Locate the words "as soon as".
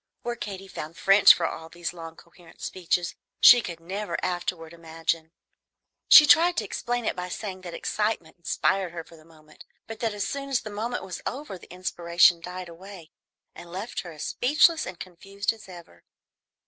10.15-10.61